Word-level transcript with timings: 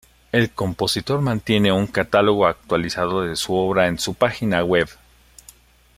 El 0.31 0.49
compositor 0.49 1.21
mantiene 1.21 1.71
un 1.71 1.85
catálogo 1.85 2.47
actualizado 2.47 3.21
de 3.21 3.35
su 3.35 3.53
obra 3.53 3.85
en 3.87 3.99
su 3.99 4.15
página 4.15 4.63
web. 4.63 4.89